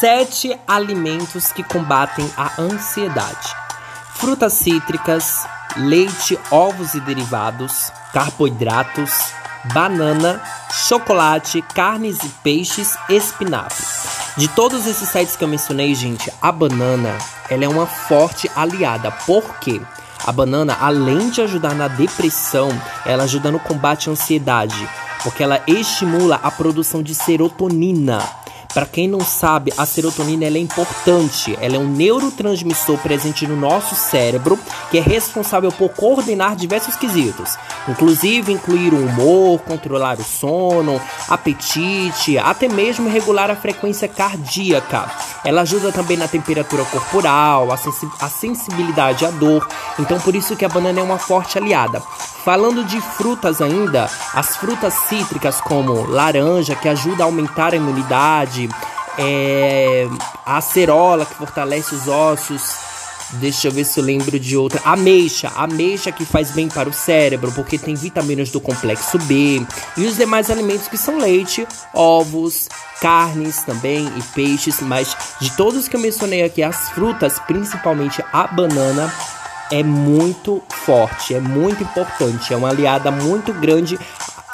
[0.00, 3.54] sete alimentos que combatem a ansiedade:
[4.14, 5.46] frutas cítricas,
[5.76, 9.32] leite, ovos e derivados, carboidratos,
[9.72, 10.40] banana,
[10.70, 13.84] chocolate, carnes e peixes, espinafre.
[14.36, 17.16] De todos esses sites que eu mencionei, gente, a banana
[17.50, 19.10] ela é uma forte aliada.
[19.10, 19.80] Por quê?
[20.24, 22.68] A banana, além de ajudar na depressão,
[23.04, 24.88] ela ajuda no combate à ansiedade,
[25.22, 28.22] porque ela estimula a produção de serotonina.
[28.78, 31.58] Para quem não sabe, a serotonina é importante.
[31.60, 34.56] Ela é um neurotransmissor presente no nosso cérebro
[34.88, 37.56] que é responsável por coordenar diversos quesitos,
[37.88, 45.10] inclusive incluir o humor, controlar o sono, apetite, até mesmo regular a frequência cardíaca.
[45.44, 49.66] Ela ajuda também na temperatura corporal, a, sensi a sensibilidade à dor.
[49.98, 52.00] Então, por isso que a banana é uma forte aliada.
[52.48, 58.70] Falando de frutas ainda, as frutas cítricas como laranja, que ajuda a aumentar a imunidade,
[59.18, 60.08] é,
[60.46, 62.62] a acerola, que fortalece os ossos.
[63.32, 64.80] Deixa eu ver se eu lembro de outra.
[64.82, 69.60] Ameixa, ameixa que faz bem para o cérebro, porque tem vitaminas do complexo B.
[69.98, 72.66] E os demais alimentos que são leite, ovos,
[72.98, 74.80] carnes também e peixes.
[74.80, 79.12] Mas de todos que eu mencionei aqui, as frutas, principalmente a banana,
[79.70, 83.98] é muito forte, é muito importante, é uma aliada muito grande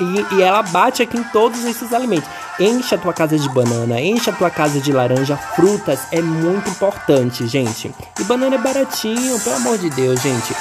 [0.00, 2.28] e, e, ela bate aqui em todos esses alimentos.
[2.58, 6.68] Enche a tua casa de banana, enche a tua casa de laranja, frutas é muito
[6.68, 7.94] importante, gente.
[8.18, 10.52] E banana é baratinho, pelo amor de Deus, gente.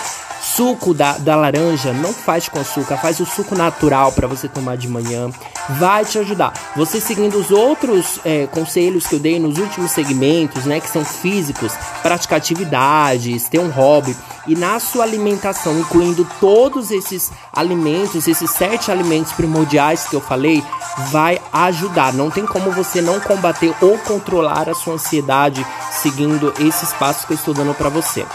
[0.43, 4.75] Suco da, da laranja não faz com açúcar, faz o suco natural para você tomar
[4.75, 5.31] de manhã.
[5.79, 6.51] Vai te ajudar.
[6.75, 11.05] Você seguindo os outros é, conselhos que eu dei nos últimos segmentos, né, que são
[11.05, 14.13] físicos, praticar atividades, ter um hobby
[14.45, 20.61] e na sua alimentação, incluindo todos esses alimentos, esses sete alimentos primordiais que eu falei,
[21.09, 22.11] vai ajudar.
[22.11, 27.31] Não tem como você não combater ou controlar a sua ansiedade seguindo esses passos que
[27.31, 28.25] eu estou dando para você.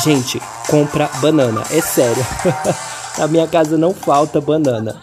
[0.00, 2.24] Gente, compra banana, é sério.
[3.18, 4.98] Na minha casa não falta banana.